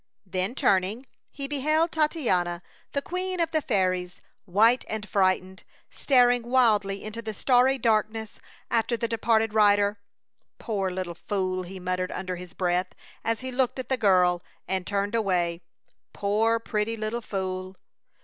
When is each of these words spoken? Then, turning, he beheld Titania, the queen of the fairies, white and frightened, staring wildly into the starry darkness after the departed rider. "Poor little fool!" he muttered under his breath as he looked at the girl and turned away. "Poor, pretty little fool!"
Then, 0.25 0.55
turning, 0.55 1.05
he 1.29 1.47
beheld 1.47 1.91
Titania, 1.91 2.63
the 2.93 3.03
queen 3.03 3.39
of 3.39 3.51
the 3.51 3.61
fairies, 3.61 4.19
white 4.45 4.83
and 4.89 5.07
frightened, 5.07 5.63
staring 5.91 6.41
wildly 6.41 7.03
into 7.03 7.21
the 7.21 7.35
starry 7.35 7.77
darkness 7.77 8.39
after 8.71 8.97
the 8.97 9.07
departed 9.07 9.53
rider. 9.53 9.99
"Poor 10.57 10.89
little 10.89 11.13
fool!" 11.13 11.61
he 11.61 11.79
muttered 11.79 12.11
under 12.13 12.35
his 12.35 12.53
breath 12.55 12.93
as 13.23 13.41
he 13.41 13.51
looked 13.51 13.77
at 13.77 13.89
the 13.89 13.95
girl 13.95 14.41
and 14.67 14.87
turned 14.87 15.13
away. 15.13 15.61
"Poor, 16.13 16.57
pretty 16.59 16.97
little 16.97 17.21
fool!" 17.21 17.75